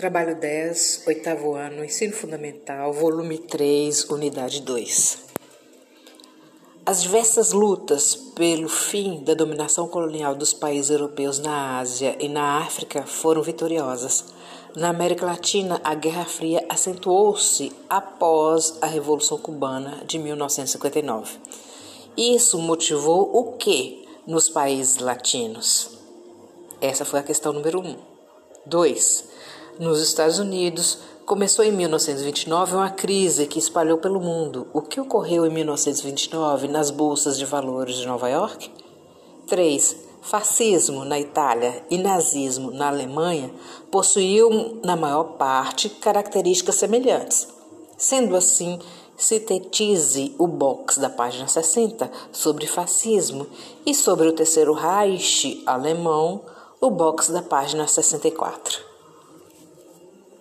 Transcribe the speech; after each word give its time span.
Trabalho 0.00 0.34
10, 0.34 1.02
oitavo 1.08 1.54
ano, 1.54 1.84
Ensino 1.84 2.14
Fundamental, 2.14 2.90
volume 2.90 3.36
3, 3.36 4.04
unidade 4.04 4.62
2. 4.62 5.18
As 6.86 7.02
diversas 7.02 7.52
lutas 7.52 8.14
pelo 8.14 8.66
fim 8.66 9.22
da 9.22 9.34
dominação 9.34 9.86
colonial 9.86 10.34
dos 10.34 10.54
países 10.54 10.90
europeus 10.90 11.38
na 11.38 11.78
Ásia 11.78 12.16
e 12.18 12.30
na 12.30 12.60
África 12.60 13.02
foram 13.02 13.42
vitoriosas. 13.42 14.24
Na 14.74 14.88
América 14.88 15.26
Latina, 15.26 15.78
a 15.84 15.94
Guerra 15.94 16.24
Fria 16.24 16.64
acentuou-se 16.66 17.70
após 17.86 18.78
a 18.80 18.86
Revolução 18.86 19.36
Cubana 19.36 20.02
de 20.06 20.18
1959. 20.18 21.38
Isso 22.16 22.58
motivou 22.58 23.36
o 23.36 23.52
que 23.58 24.08
nos 24.26 24.48
países 24.48 24.96
latinos? 24.96 25.90
Essa 26.80 27.04
foi 27.04 27.20
a 27.20 27.22
questão 27.22 27.52
número 27.52 27.80
1. 27.80 27.86
Um. 27.86 27.96
2 28.64 29.28
nos 29.80 29.98
Estados 30.02 30.38
Unidos, 30.38 30.98
começou 31.24 31.64
em 31.64 31.72
1929 31.72 32.76
uma 32.76 32.90
crise 32.90 33.46
que 33.46 33.58
espalhou 33.58 33.96
pelo 33.96 34.20
mundo. 34.20 34.66
O 34.74 34.82
que 34.82 35.00
ocorreu 35.00 35.46
em 35.46 35.50
1929 35.50 36.68
nas 36.68 36.90
bolsas 36.90 37.38
de 37.38 37.46
valores 37.46 37.96
de 37.96 38.06
Nova 38.06 38.28
York? 38.28 38.70
3. 39.46 39.96
Fascismo 40.20 41.02
na 41.06 41.18
Itália 41.18 41.82
e 41.90 41.96
nazismo 41.96 42.70
na 42.70 42.88
Alemanha 42.88 43.50
possuíam, 43.90 44.78
na 44.84 44.96
maior 44.96 45.38
parte, 45.38 45.88
características 45.88 46.74
semelhantes. 46.74 47.48
Sendo 47.96 48.36
assim, 48.36 48.78
sintetize 49.16 50.34
o 50.38 50.46
box 50.46 50.98
da 50.98 51.08
página 51.08 51.48
60 51.48 52.10
sobre 52.30 52.66
fascismo 52.66 53.46
e 53.86 53.94
sobre 53.94 54.28
o 54.28 54.34
Terceiro 54.34 54.74
Reich 54.74 55.62
alemão, 55.64 56.42
o 56.82 56.90
box 56.90 57.30
da 57.30 57.40
página 57.40 57.86
64. 57.86 58.89